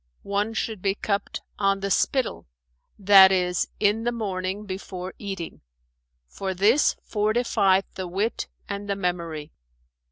"One 0.23 0.55
should 0.55 0.81
be 0.81 0.95
cupped 0.95 1.43
'on 1.59 1.81
the 1.81 1.91
spittle,' 1.91 2.47
that 2.97 3.31
is, 3.31 3.67
in 3.79 4.03
the 4.03 4.11
morning 4.11 4.65
before 4.65 5.13
eating, 5.19 5.61
for 6.27 6.55
this 6.55 6.95
fortifieth 7.03 7.85
the 7.93 8.07
wit 8.07 8.47
and 8.67 8.89
the 8.89 8.95
memory. 8.95 9.51